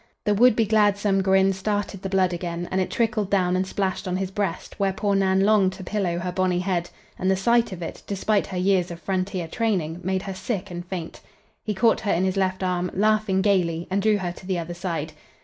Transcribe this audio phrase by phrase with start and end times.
[0.23, 3.67] The would be glad some grin started the blood again, and it trickled down and
[3.67, 6.89] splashed on his breast where poor Nan longed to pillow her bonny head,
[7.19, 10.83] and the sight of it, despite her years of frontier training, made her sick and
[10.87, 11.21] faint.
[11.63, 14.73] He caught her in his left arm, laughing gayly, and drew her to the other
[14.73, 15.13] side.